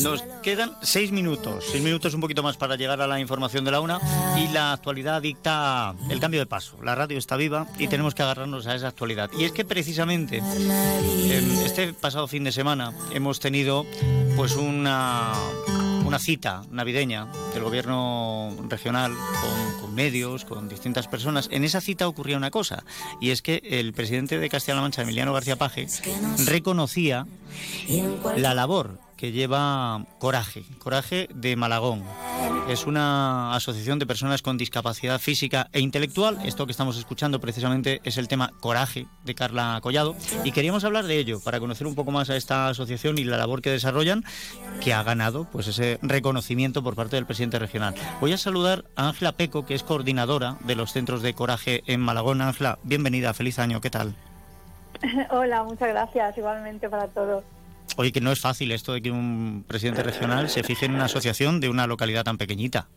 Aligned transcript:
Nos 0.00 0.22
quedan 0.42 0.72
seis 0.82 1.12
minutos, 1.12 1.64
seis 1.70 1.82
minutos 1.82 2.14
un 2.14 2.20
poquito 2.20 2.42
más 2.42 2.56
para 2.56 2.76
llegar 2.76 3.00
a 3.00 3.06
la 3.06 3.20
información 3.20 3.64
de 3.64 3.70
la 3.70 3.80
una 3.80 4.00
y 4.36 4.48
la 4.48 4.72
actualidad 4.72 5.20
dicta 5.20 5.94
el 6.08 6.20
cambio 6.20 6.40
de 6.40 6.46
paso. 6.46 6.76
La 6.82 6.94
radio 6.94 7.18
está 7.18 7.36
viva 7.36 7.66
y 7.78 7.88
tenemos 7.88 8.14
que 8.14 8.22
agarrarnos 8.22 8.66
a 8.66 8.74
esa 8.74 8.88
actualidad. 8.88 9.30
Y 9.38 9.44
es 9.44 9.52
que 9.52 9.64
precisamente 9.64 10.42
este 11.64 11.92
pasado 11.92 12.26
fin 12.28 12.44
de 12.44 12.52
semana 12.52 12.92
hemos 13.12 13.40
tenido 13.40 13.84
pues 14.36 14.56
una 14.56 15.32
una 16.12 16.18
cita 16.18 16.62
navideña 16.70 17.26
del 17.54 17.62
gobierno 17.62 18.54
regional 18.68 19.14
con, 19.80 19.94
medios, 19.94 20.44
con 20.44 20.68
distintas 20.68 21.08
personas. 21.08 21.48
En 21.50 21.64
esa 21.64 21.80
cita 21.80 22.06
ocurría 22.06 22.36
una 22.36 22.50
cosa, 22.50 22.84
y 23.18 23.30
es 23.30 23.40
que 23.40 23.62
el 23.64 23.94
presidente 23.94 24.38
de 24.38 24.50
Castilla-La 24.50 24.82
Mancha, 24.82 25.02
Emiliano 25.02 25.32
García 25.32 25.56
Paje, 25.56 25.86
reconocía 26.44 27.26
la 28.36 28.52
labor 28.52 28.98
que 29.22 29.30
lleva 29.30 30.04
Coraje, 30.18 30.64
Coraje 30.80 31.28
de 31.32 31.54
Malagón. 31.54 32.02
Es 32.68 32.88
una 32.88 33.54
asociación 33.54 34.00
de 34.00 34.06
personas 34.06 34.42
con 34.42 34.58
discapacidad 34.58 35.20
física 35.20 35.68
e 35.72 35.78
intelectual. 35.78 36.40
Esto 36.44 36.66
que 36.66 36.72
estamos 36.72 36.98
escuchando 36.98 37.38
precisamente 37.38 38.00
es 38.02 38.18
el 38.18 38.26
tema 38.26 38.50
Coraje 38.58 39.06
de 39.22 39.36
Carla 39.36 39.78
Collado. 39.80 40.16
Y 40.42 40.50
queríamos 40.50 40.82
hablar 40.82 41.04
de 41.04 41.18
ello 41.18 41.38
para 41.38 41.60
conocer 41.60 41.86
un 41.86 41.94
poco 41.94 42.10
más 42.10 42.30
a 42.30 42.36
esta 42.36 42.66
asociación 42.66 43.16
y 43.16 43.22
la 43.22 43.36
labor 43.36 43.62
que 43.62 43.70
desarrollan, 43.70 44.24
que 44.80 44.92
ha 44.92 45.04
ganado 45.04 45.46
pues 45.52 45.68
ese 45.68 46.00
reconocimiento 46.02 46.82
por 46.82 46.96
parte 46.96 47.14
del 47.14 47.24
presidente 47.24 47.60
regional. 47.60 47.94
Voy 48.20 48.32
a 48.32 48.38
saludar 48.38 48.86
a 48.96 49.06
Ángela 49.06 49.36
Peco, 49.36 49.64
que 49.64 49.76
es 49.76 49.84
coordinadora 49.84 50.56
de 50.64 50.74
los 50.74 50.92
centros 50.92 51.22
de 51.22 51.32
Coraje 51.32 51.84
en 51.86 52.00
Malagón. 52.00 52.42
Ángela, 52.42 52.80
bienvenida, 52.82 53.34
feliz 53.34 53.60
año, 53.60 53.80
¿qué 53.80 53.90
tal? 53.90 54.16
Hola, 55.30 55.62
muchas 55.62 55.90
gracias, 55.90 56.36
igualmente 56.36 56.88
para 56.88 57.06
todos. 57.06 57.44
Oye, 57.96 58.12
que 58.12 58.20
no 58.20 58.32
es 58.32 58.40
fácil 58.40 58.72
esto 58.72 58.92
de 58.94 59.02
que 59.02 59.10
un 59.10 59.64
presidente 59.66 60.02
regional 60.02 60.48
se 60.48 60.62
fije 60.62 60.86
en 60.86 60.94
una 60.94 61.04
asociación 61.04 61.60
de 61.60 61.68
una 61.68 61.86
localidad 61.86 62.24
tan 62.24 62.38
pequeñita. 62.38 62.88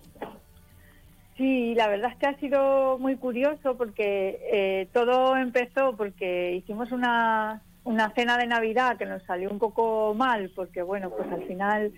Sí, 1.37 1.75
la 1.75 1.89
verdad 1.89 2.11
es 2.11 2.17
que 2.17 2.27
ha 2.27 2.39
sido 2.39 2.97
muy 2.97 3.17
curioso 3.17 3.75
porque 3.75 4.39
eh, 4.51 4.87
todo 4.93 5.35
empezó 5.35 5.97
porque 5.97 6.55
hicimos 6.55 6.93
una, 6.93 7.61
una 7.83 8.13
cena 8.13 8.37
de 8.37 8.47
Navidad 8.47 8.97
que 8.97 9.05
nos 9.05 9.21
salió 9.23 9.49
un 9.49 9.59
poco 9.59 10.13
mal 10.13 10.49
porque, 10.55 10.81
bueno, 10.81 11.09
pues 11.09 11.29
al 11.29 11.45
final 11.45 11.91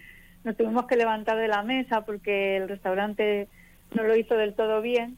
nos 0.44 0.58
tuvimos 0.58 0.88
que 0.88 0.96
levantar 0.96 1.38
de 1.38 1.48
la 1.48 1.62
mesa 1.62 2.02
porque 2.02 2.58
el 2.58 2.68
restaurante 2.68 3.48
no 3.94 4.04
lo 4.04 4.16
hizo 4.16 4.36
del 4.36 4.56
todo 4.56 4.82
bien 4.82 5.18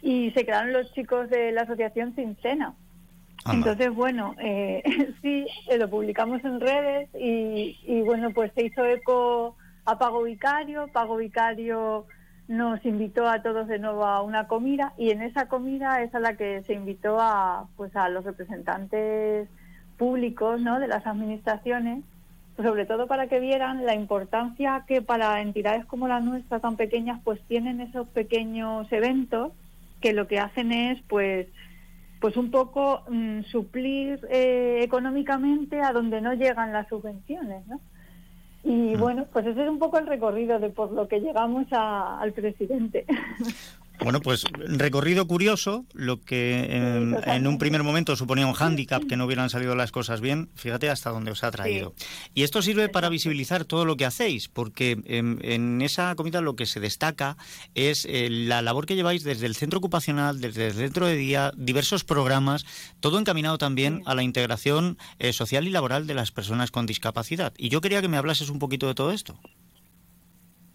y 0.00 0.30
se 0.30 0.44
quedaron 0.44 0.72
los 0.72 0.92
chicos 0.92 1.28
de 1.28 1.50
la 1.50 1.62
asociación 1.62 2.14
sin 2.14 2.36
cena. 2.36 2.74
Entonces, 3.52 3.94
bueno, 3.94 4.34
eh, 4.40 4.82
sí, 5.22 5.46
eh, 5.68 5.78
lo 5.78 5.88
publicamos 5.88 6.44
en 6.44 6.60
redes 6.60 7.08
y, 7.14 8.02
bueno, 8.02 8.30
pues 8.30 8.52
se 8.54 8.66
hizo 8.66 8.84
eco 8.84 9.56
a 9.84 9.98
Pago 9.98 10.22
Vicario. 10.22 10.88
Pago 10.88 11.16
Vicario 11.16 12.06
nos 12.48 12.84
invitó 12.84 13.28
a 13.28 13.42
todos 13.42 13.66
de 13.68 13.78
nuevo 13.78 14.04
a 14.04 14.22
una 14.22 14.46
comida 14.46 14.92
y 14.96 15.10
en 15.10 15.22
esa 15.22 15.48
comida 15.48 16.02
es 16.02 16.14
a 16.14 16.20
la 16.20 16.36
que 16.36 16.62
se 16.62 16.74
invitó 16.74 17.18
a, 17.20 17.66
pues 17.76 17.94
a 17.96 18.08
los 18.08 18.24
representantes 18.24 19.48
públicos 19.98 20.60
¿no? 20.60 20.78
de 20.78 20.86
las 20.86 21.06
administraciones, 21.06 22.04
sobre 22.56 22.86
todo 22.86 23.06
para 23.06 23.26
que 23.26 23.40
vieran 23.40 23.84
la 23.84 23.94
importancia 23.94 24.84
que 24.86 25.02
para 25.02 25.40
entidades 25.40 25.84
como 25.86 26.06
la 26.08 26.20
nuestra, 26.20 26.60
tan 26.60 26.76
pequeñas, 26.76 27.20
pues 27.24 27.40
tienen 27.48 27.80
esos 27.80 28.06
pequeños 28.08 28.90
eventos 28.92 29.52
que 30.00 30.12
lo 30.12 30.28
que 30.28 30.38
hacen 30.38 30.72
es 30.72 31.00
pues 31.08 31.48
pues 32.20 32.36
un 32.36 32.50
poco 32.50 33.02
mm, 33.08 33.42
suplir 33.44 34.26
eh, 34.30 34.80
económicamente 34.82 35.80
a 35.80 35.92
donde 35.92 36.20
no 36.20 36.34
llegan 36.34 36.72
las 36.72 36.88
subvenciones, 36.88 37.66
¿no? 37.66 37.80
Y 38.64 38.96
mm. 38.96 38.98
bueno, 38.98 39.26
pues 39.32 39.46
ese 39.46 39.62
es 39.62 39.68
un 39.68 39.78
poco 39.78 39.98
el 39.98 40.06
recorrido 40.06 40.58
de 40.58 40.70
por 40.70 40.92
lo 40.92 41.08
que 41.08 41.20
llegamos 41.20 41.66
al 41.70 42.32
presidente. 42.32 43.06
Bueno, 44.00 44.20
pues 44.20 44.44
recorrido 44.52 45.26
curioso, 45.26 45.86
lo 45.92 46.20
que 46.20 46.76
en, 47.24 47.46
un 47.46 47.58
primer 47.58 47.82
momento 47.82 48.14
suponía 48.14 48.46
un 48.46 48.52
hándicap 48.52 49.04
que 49.04 49.16
no 49.16 49.24
hubieran 49.24 49.50
salido 49.50 49.74
las 49.74 49.90
cosas 49.90 50.20
bien, 50.20 50.50
fíjate 50.54 50.90
hasta 50.90 51.10
dónde 51.10 51.30
os 51.30 51.42
ha 51.42 51.50
traído. 51.50 51.94
Y 52.34 52.42
esto 52.42 52.62
sirve 52.62 52.88
para 52.88 53.08
visibilizar 53.08 53.64
todo 53.64 53.84
lo 53.84 53.96
que 53.96 54.04
hacéis, 54.04 54.48
porque 54.48 55.00
en, 55.06 55.82
esa 55.82 56.14
comida 56.14 56.40
lo 56.40 56.56
que 56.56 56.66
se 56.66 56.80
destaca 56.80 57.36
es 57.74 58.06
eh, 58.08 58.28
la 58.30 58.62
labor 58.62 58.86
que 58.86 58.96
lleváis 58.96 59.24
desde 59.24 59.46
el 59.46 59.56
centro 59.56 59.78
ocupacional, 59.78 60.40
desde 60.40 60.68
el 60.68 60.74
centro 60.74 61.06
de 61.06 61.16
día, 61.16 61.52
diversos 61.56 62.04
programas, 62.04 62.64
todo 63.00 63.18
encaminado 63.18 63.58
también 63.58 64.02
a 64.06 64.14
la 64.14 64.22
integración 64.22 64.98
eh, 65.18 65.32
social 65.32 65.66
y 65.66 65.70
laboral 65.70 66.06
de 66.06 66.14
las 66.14 66.32
personas 66.32 66.70
con 66.70 66.86
discapacidad. 66.86 67.54
Y 67.56 67.70
yo 67.70 67.80
quería 67.80 68.02
que 68.02 68.08
me 68.08 68.18
hablases 68.18 68.50
un 68.50 68.58
poquito 68.58 68.86
de 68.86 68.94
todo 68.94 69.10
esto. 69.10 69.38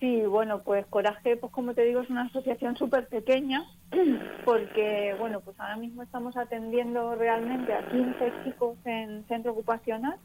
Sí, 0.02 0.26
bueno, 0.26 0.64
pues 0.64 0.88
Coraje, 0.88 1.38
pues 1.38 1.54
como 1.54 1.76
te 1.76 1.84
digo, 1.84 2.02
es 2.02 2.10
una 2.10 2.24
asociación 2.24 2.76
súper 2.76 3.08
pequeña, 3.08 3.64
porque, 4.46 5.16
bueno, 5.20 5.42
pues 5.42 5.60
ahora 5.60 5.76
mismo 5.78 6.02
estamos 6.02 6.36
atendiendo 6.36 7.14
realmente 7.14 7.72
a 7.72 7.88
15 7.88 8.34
chicos 8.44 8.80
en 8.84 9.24
centro 9.28 9.52
ocupacional, 9.52 10.18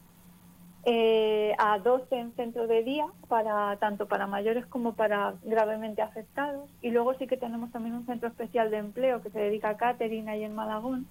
eh, 0.83 1.53
a 1.59 1.77
12 1.77 2.15
en 2.17 2.33
centro 2.33 2.65
de 2.65 2.81
día, 2.81 3.05
para 3.27 3.77
tanto 3.77 4.07
para 4.07 4.25
mayores 4.25 4.65
como 4.65 4.95
para 4.95 5.35
gravemente 5.43 6.01
afectados, 6.01 6.71
y 6.81 6.89
luego 6.89 7.13
sí 7.13 7.27
que 7.27 7.37
tenemos 7.37 7.71
también 7.71 7.93
un 7.93 8.07
centro 8.07 8.29
especial 8.29 8.71
de 8.71 8.77
empleo 8.77 9.21
que 9.21 9.29
se 9.29 9.41
dedica 9.41 9.69
a 9.69 9.77
Caterina 9.77 10.35
y 10.35 10.43
en 10.43 10.55
Malagón, 10.55 11.05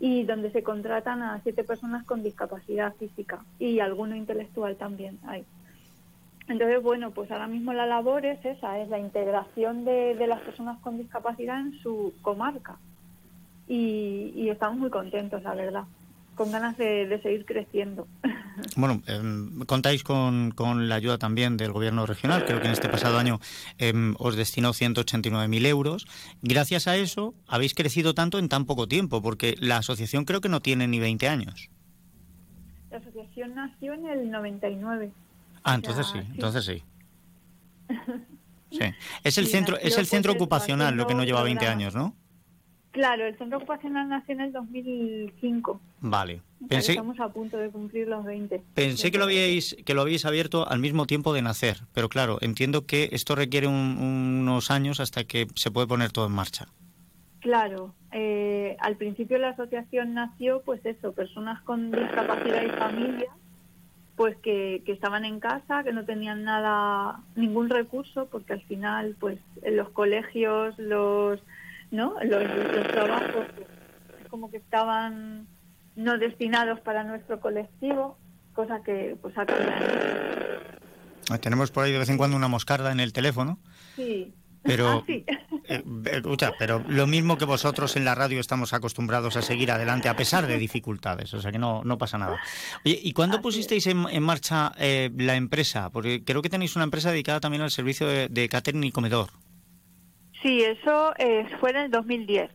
y 0.00 0.24
donde 0.24 0.52
se 0.52 0.62
contratan 0.62 1.22
a 1.22 1.40
siete 1.42 1.64
personas 1.64 2.04
con 2.04 2.22
discapacidad 2.22 2.94
física 2.96 3.46
y 3.58 3.80
alguno 3.80 4.14
intelectual 4.16 4.76
también 4.76 5.18
hay. 5.26 5.46
Entonces, 6.48 6.80
bueno, 6.80 7.10
pues 7.10 7.30
ahora 7.30 7.48
mismo 7.48 7.72
la 7.72 7.86
labor 7.86 8.24
es 8.24 8.44
esa, 8.44 8.78
es 8.78 8.88
la 8.88 8.98
integración 8.98 9.84
de, 9.84 10.14
las 10.28 10.40
personas 10.40 10.78
con 10.80 10.96
discapacidad 10.96 11.60
en 11.60 11.78
su 11.80 12.14
comarca. 12.22 12.76
Y, 13.68 14.48
estamos 14.48 14.78
muy 14.78 14.90
contentos, 14.90 15.42
la 15.42 15.54
verdad, 15.54 15.84
con 16.36 16.52
ganas 16.52 16.76
de, 16.76 17.18
seguir 17.22 17.44
creciendo. 17.44 18.06
Bueno, 18.74 19.02
em, 19.06 19.66
contáis 19.66 20.02
con, 20.02 20.54
la 20.88 20.94
ayuda 20.94 21.18
también 21.18 21.58
del 21.58 21.72
Gobierno 21.72 22.06
regional. 22.06 22.46
Creo 22.46 22.58
que 22.58 22.66
en 22.66 22.72
este 22.72 22.88
pasado 22.88 23.18
año 23.18 23.38
em, 23.76 24.14
os 24.18 24.34
destinó 24.34 24.70
189.000 24.70 25.66
euros. 25.66 26.06
Gracias 26.40 26.88
a 26.88 26.96
eso 26.96 27.34
habéis 27.46 27.74
crecido 27.74 28.14
tanto 28.14 28.38
en 28.38 28.48
tan 28.48 28.64
poco 28.64 28.88
tiempo, 28.88 29.20
porque 29.20 29.56
la 29.60 29.76
asociación 29.76 30.24
creo 30.24 30.40
que 30.40 30.48
no 30.48 30.60
tiene 30.60 30.88
ni 30.88 30.98
20 31.00 31.28
años. 31.28 31.68
La 32.90 32.96
asociación 32.96 33.54
nació 33.54 33.92
en 33.92 34.06
el 34.06 34.30
99. 34.30 35.12
Ah, 35.66 35.74
entonces 35.74 36.06
sí, 36.06 36.18
entonces 36.18 36.64
sí. 36.64 36.82
Sí. 38.68 38.84
Es 39.22 39.38
el 39.38 39.46
centro, 39.46 39.78
es 39.78 39.96
el 39.96 40.06
centro 40.06 40.32
ocupacional 40.32 40.96
lo 40.96 41.06
que 41.06 41.14
no 41.14 41.22
lleva 41.22 41.42
20 41.42 41.66
años, 41.66 41.94
¿no? 41.94 42.14
Claro, 42.90 43.24
el 43.24 43.38
centro 43.38 43.58
ocupacional 43.58 44.08
nació 44.08 44.34
en 44.34 44.40
el 44.40 44.52
2005. 44.52 45.80
Vale. 46.00 46.42
Pensé, 46.68 46.92
estamos 46.92 47.18
a 47.20 47.28
punto 47.28 47.58
de 47.58 47.70
cumplir 47.70 48.08
los 48.08 48.24
20. 48.24 48.62
Pensé 48.74 49.10
que 49.12 49.18
lo 49.18 49.24
habíais 49.24 49.76
que 49.84 49.94
lo 49.94 50.02
habéis 50.02 50.26
abierto 50.26 50.68
al 50.68 50.80
mismo 50.80 51.06
tiempo 51.06 51.32
de 51.32 51.42
nacer, 51.42 51.78
pero 51.94 52.08
claro, 52.08 52.38
entiendo 52.40 52.86
que 52.86 53.08
esto 53.12 53.34
requiere 53.34 53.66
unos 53.68 54.70
años 54.70 54.98
hasta 54.98 55.24
que 55.24 55.46
se 55.54 55.70
puede 55.70 55.86
poner 55.86 56.10
todo 56.10 56.26
en 56.26 56.32
marcha. 56.32 56.66
Claro, 57.40 57.94
eh, 58.12 58.76
al 58.80 58.96
principio 58.96 59.38
la 59.38 59.50
asociación 59.50 60.12
nació, 60.12 60.62
pues 60.62 60.84
eso, 60.84 61.12
personas 61.12 61.62
con 61.62 61.92
discapacidad 61.92 62.62
y 62.64 62.70
familias 62.70 63.30
pues 64.16 64.34
que, 64.38 64.82
estaban 64.86 65.24
en 65.24 65.40
casa, 65.40 65.84
que 65.84 65.92
no 65.92 66.04
tenían 66.04 66.42
nada, 66.42 67.20
ningún 67.34 67.68
recurso, 67.68 68.28
porque 68.30 68.54
al 68.54 68.62
final, 68.62 69.14
pues 69.20 69.38
en 69.62 69.76
los 69.76 69.90
colegios, 69.90 70.76
los, 70.78 71.38
¿no? 71.90 72.14
los, 72.24 72.42
trabajos, 72.88 73.46
como 74.30 74.50
que 74.50 74.56
estaban 74.56 75.46
no 75.96 76.18
destinados 76.18 76.80
para 76.80 77.04
nuestro 77.04 77.40
colectivo, 77.40 78.16
cosa 78.54 78.82
que 78.82 79.16
pues 79.20 79.36
ha 79.36 79.44
cambiado. 79.44 79.86
Tenemos 81.40 81.70
por 81.70 81.84
ahí 81.84 81.92
de 81.92 81.98
vez 81.98 82.08
en 82.08 82.16
cuando 82.16 82.36
una 82.36 82.48
moscarda 82.48 82.92
en 82.92 83.00
el 83.00 83.12
teléfono. 83.12 83.58
Sí. 83.96 84.32
Pero, 84.62 84.88
ah, 84.88 85.04
eh, 85.68 85.82
pero 86.58 86.82
lo 86.88 87.06
mismo 87.06 87.36
que 87.36 87.44
vosotros 87.44 87.96
en 87.96 88.04
la 88.04 88.14
radio 88.14 88.40
estamos 88.40 88.72
acostumbrados 88.72 89.36
a 89.36 89.42
seguir 89.42 89.70
adelante 89.70 90.08
a 90.08 90.16
pesar 90.16 90.46
de 90.46 90.58
dificultades, 90.58 91.32
o 91.34 91.40
sea 91.40 91.52
que 91.52 91.58
no, 91.58 91.82
no 91.84 91.98
pasa 91.98 92.18
nada. 92.18 92.38
Oye, 92.84 92.98
¿y 93.02 93.12
cuándo 93.12 93.40
pusisteis 93.40 93.86
en, 93.86 94.22
marcha 94.22 94.72
eh, 94.78 95.10
la 95.16 95.36
empresa? 95.36 95.90
Porque 95.90 96.24
creo 96.24 96.42
que 96.42 96.50
tenéis 96.50 96.76
una 96.76 96.84
empresa 96.84 97.10
dedicada 97.10 97.40
también 97.40 97.62
al 97.62 97.70
servicio 97.70 98.06
de, 98.06 98.28
de 98.28 98.48
catering 98.48 98.84
y 98.84 98.92
comedor. 98.92 99.30
Sí, 100.42 100.62
eso 100.62 101.14
eh, 101.18 101.46
fue 101.60 101.70
en 101.70 101.76
el 101.76 101.90
2010. 101.90 102.50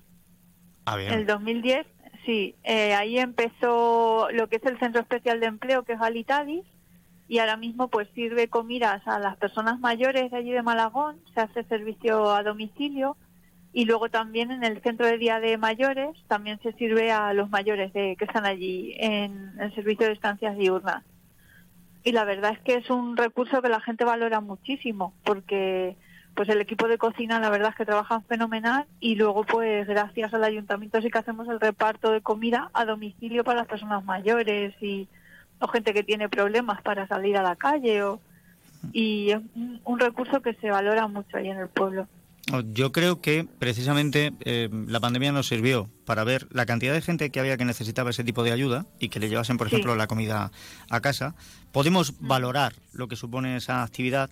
Ah, 0.85 0.95
bien. 0.95 1.13
En 1.13 1.19
el 1.19 1.25
2010, 1.25 1.85
sí. 2.25 2.55
ahí 2.65 3.17
empezó 3.19 4.29
lo 4.31 4.47
que 4.47 4.57
es 4.57 4.65
el 4.65 4.79
Centro 4.79 5.01
Especial 5.01 5.39
de 5.39 5.47
Empleo, 5.47 5.83
que 5.83 5.93
es 5.93 6.01
Alitadis, 6.01 6.65
y 7.31 7.39
ahora 7.39 7.55
mismo 7.55 7.87
pues 7.87 8.09
sirve 8.13 8.49
comidas 8.49 9.07
a 9.07 9.17
las 9.17 9.37
personas 9.37 9.79
mayores 9.79 10.31
de 10.31 10.37
allí 10.37 10.51
de 10.51 10.63
Malagón, 10.63 11.15
se 11.33 11.39
hace 11.39 11.63
servicio 11.63 12.29
a 12.29 12.43
domicilio 12.43 13.15
y 13.71 13.85
luego 13.85 14.09
también 14.09 14.51
en 14.51 14.65
el 14.65 14.81
centro 14.81 15.05
de 15.05 15.17
día 15.17 15.39
de 15.39 15.57
mayores 15.57 16.09
también 16.27 16.59
se 16.61 16.73
sirve 16.73 17.09
a 17.09 17.31
los 17.31 17.49
mayores 17.49 17.93
de, 17.93 18.17
que 18.17 18.25
están 18.25 18.45
allí 18.45 18.95
en 18.97 19.53
el 19.61 19.73
servicio 19.73 20.07
de 20.07 20.11
estancias 20.11 20.57
diurnas. 20.57 21.05
y 22.03 22.11
la 22.11 22.25
verdad 22.25 22.51
es 22.51 22.59
que 22.59 22.73
es 22.73 22.89
un 22.89 23.15
recurso 23.15 23.61
que 23.61 23.69
la 23.69 23.79
gente 23.79 24.03
valora 24.03 24.41
muchísimo 24.41 25.13
porque 25.23 25.95
pues 26.35 26.49
el 26.49 26.59
equipo 26.59 26.89
de 26.89 26.97
cocina 26.97 27.39
la 27.39 27.49
verdad 27.49 27.69
es 27.69 27.75
que 27.77 27.85
trabajan 27.85 28.25
fenomenal 28.25 28.87
y 28.99 29.15
luego 29.15 29.45
pues 29.45 29.87
gracias 29.87 30.33
al 30.33 30.43
ayuntamiento 30.43 31.01
sí 31.01 31.09
que 31.09 31.19
hacemos 31.19 31.47
el 31.47 31.61
reparto 31.61 32.11
de 32.11 32.19
comida 32.19 32.69
a 32.73 32.83
domicilio 32.83 33.45
para 33.45 33.59
las 33.59 33.69
personas 33.69 34.03
mayores 34.03 34.73
y 34.81 35.07
o 35.61 35.67
gente 35.67 35.93
que 35.93 36.03
tiene 36.03 36.27
problemas 36.27 36.81
para 36.81 37.07
salir 37.07 37.37
a 37.37 37.43
la 37.43 37.55
calle 37.55 38.03
o 38.03 38.19
y 38.93 39.29
es 39.31 39.39
un, 39.85 39.99
recurso 39.99 40.41
que 40.41 40.53
se 40.55 40.69
valora 40.69 41.07
mucho 41.07 41.37
ahí 41.37 41.49
en 41.49 41.57
el 41.57 41.67
pueblo. 41.67 42.07
Yo 42.73 42.91
creo 42.91 43.21
que 43.21 43.45
precisamente 43.59 44.33
eh, 44.41 44.69
la 44.87 44.99
pandemia 44.99 45.31
nos 45.31 45.47
sirvió 45.47 45.89
para 46.05 46.23
ver 46.23 46.47
la 46.51 46.65
cantidad 46.65 46.93
de 46.93 47.01
gente 47.01 47.29
que 47.29 47.39
había 47.39 47.55
que 47.55 47.65
necesitaba 47.65 48.09
ese 48.09 48.23
tipo 48.23 48.43
de 48.43 48.51
ayuda 48.51 48.87
y 48.99 49.09
que 49.09 49.19
le 49.19 49.29
llevasen, 49.29 49.57
por 49.57 49.67
ejemplo, 49.67 49.95
la 49.95 50.07
comida 50.07 50.51
a 50.89 50.99
casa. 50.99 51.35
Podemos 51.71 52.19
valorar 52.19 52.73
lo 52.91 53.07
que 53.07 53.15
supone 53.15 53.55
esa 53.55 53.83
actividad 53.83 54.31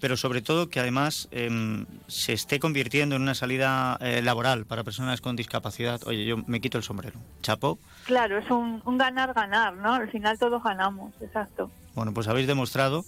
pero 0.00 0.16
sobre 0.16 0.42
todo 0.42 0.68
que 0.68 0.80
además 0.80 1.28
em, 1.30 1.86
se 2.06 2.32
esté 2.32 2.58
convirtiendo 2.58 3.16
en 3.16 3.22
una 3.22 3.34
salida 3.34 3.96
eh, 4.00 4.22
laboral 4.22 4.66
para 4.66 4.84
personas 4.84 5.20
con 5.20 5.36
discapacidad. 5.36 6.00
Oye, 6.06 6.24
yo 6.24 6.38
me 6.46 6.60
quito 6.60 6.78
el 6.78 6.84
sombrero. 6.84 7.20
Chapo. 7.42 7.78
Claro, 8.04 8.38
es 8.38 8.50
un 8.50 8.80
ganar-ganar, 8.98 9.76
¿no? 9.76 9.94
Al 9.94 10.10
final 10.10 10.38
todos 10.38 10.62
ganamos, 10.62 11.12
exacto. 11.20 11.70
Bueno, 11.94 12.14
pues 12.14 12.28
habéis 12.28 12.46
demostrado 12.46 13.04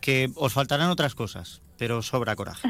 que 0.00 0.30
os 0.34 0.52
faltarán 0.52 0.90
otras 0.90 1.14
cosas, 1.14 1.62
pero 1.78 2.02
sobra 2.02 2.36
coraje. 2.36 2.68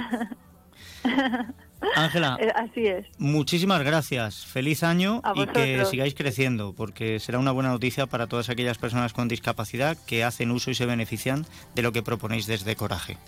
Ángela, 1.97 2.38
eh, 2.41 2.53
así 2.55 2.87
es. 2.87 3.06
Muchísimas 3.19 3.82
gracias. 3.82 4.47
Feliz 4.47 4.82
año 4.82 5.20
y 5.35 5.47
que 5.47 5.85
sigáis 5.87 6.14
creciendo, 6.14 6.75
porque 6.75 7.19
será 7.19 7.38
una 7.38 7.50
buena 7.50 7.70
noticia 7.70 8.06
para 8.06 8.29
todas 8.29 8.49
aquellas 8.49 8.79
personas 8.79 9.12
con 9.12 9.26
discapacidad 9.29 9.97
que 10.06 10.23
hacen 10.23 10.53
uso 10.53 10.70
y 10.70 10.75
se 10.75 10.87
benefician 10.87 11.44
de 11.75 11.82
lo 11.82 11.93
que 11.93 12.03
proponéis 12.03 12.47
desde 12.47 12.76
Coraje. 12.76 13.19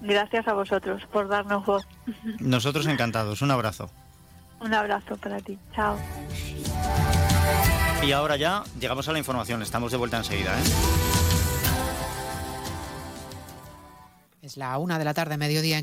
Gracias 0.00 0.48
a 0.48 0.54
vosotros 0.54 1.02
por 1.12 1.28
darnos 1.28 1.64
voz. 1.66 1.86
Nosotros 2.38 2.86
encantados. 2.86 3.42
Un 3.42 3.50
abrazo. 3.50 3.90
Un 4.60 4.74
abrazo 4.74 5.16
para 5.16 5.40
ti. 5.40 5.58
Chao. 5.74 5.96
Y 8.02 8.12
ahora 8.12 8.36
ya 8.36 8.62
llegamos 8.78 9.08
a 9.08 9.12
la 9.12 9.18
información. 9.18 9.62
Estamos 9.62 9.92
de 9.92 9.98
vuelta 9.98 10.16
enseguida. 10.18 10.58
¿eh? 10.58 10.62
Es 14.42 14.56
la 14.56 14.78
una 14.78 14.98
de 14.98 15.04
la 15.04 15.14
tarde, 15.14 15.36
mediodía. 15.36 15.78